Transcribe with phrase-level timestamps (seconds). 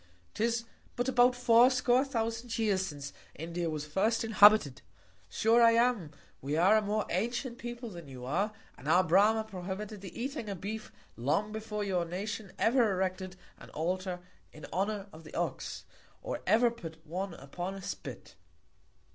[0.33, 4.81] 'Tis but about fourscore thousand Years, since India was first inhabited.
[5.29, 6.09] Sure I am,
[6.41, 10.49] we are a more antient People than you are, and our Brama prohibited the eating
[10.49, 15.85] of Beef long before your Nation ever erected an Altar in Honour of the Ox,
[16.23, 18.33] or ever put one upon a Spit.